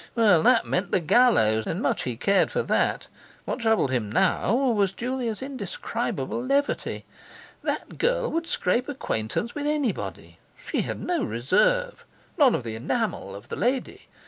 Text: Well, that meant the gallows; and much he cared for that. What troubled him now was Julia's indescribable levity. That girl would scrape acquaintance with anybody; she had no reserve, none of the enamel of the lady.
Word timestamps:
Well, 0.15 0.41
that 0.41 0.65
meant 0.65 0.89
the 0.89 0.99
gallows; 0.99 1.67
and 1.67 1.79
much 1.79 2.05
he 2.05 2.15
cared 2.15 2.49
for 2.49 2.63
that. 2.63 3.05
What 3.45 3.59
troubled 3.59 3.91
him 3.91 4.11
now 4.11 4.51
was 4.55 4.93
Julia's 4.93 5.43
indescribable 5.43 6.43
levity. 6.43 7.05
That 7.61 7.99
girl 7.99 8.31
would 8.31 8.47
scrape 8.47 8.89
acquaintance 8.89 9.53
with 9.53 9.67
anybody; 9.67 10.39
she 10.67 10.81
had 10.81 11.03
no 11.05 11.23
reserve, 11.23 12.03
none 12.35 12.55
of 12.55 12.63
the 12.63 12.73
enamel 12.75 13.35
of 13.35 13.49
the 13.49 13.55
lady. 13.55 14.07